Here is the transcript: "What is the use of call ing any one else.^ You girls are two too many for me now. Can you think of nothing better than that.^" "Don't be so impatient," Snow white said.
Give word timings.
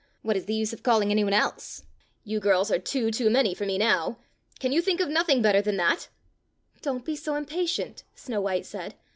"What 0.23 0.35
is 0.35 0.45
the 0.45 0.55
use 0.55 0.73
of 0.73 0.81
call 0.81 1.01
ing 1.01 1.11
any 1.11 1.23
one 1.23 1.31
else.^ 1.31 1.85
You 2.23 2.39
girls 2.39 2.71
are 2.71 2.79
two 2.79 3.11
too 3.11 3.29
many 3.29 3.53
for 3.53 3.67
me 3.67 3.77
now. 3.77 4.17
Can 4.59 4.71
you 4.71 4.81
think 4.81 4.99
of 4.99 5.09
nothing 5.09 5.43
better 5.43 5.61
than 5.61 5.77
that.^" 5.77 6.07
"Don't 6.81 7.05
be 7.05 7.15
so 7.15 7.35
impatient," 7.35 8.01
Snow 8.15 8.41
white 8.41 8.65
said. 8.65 8.95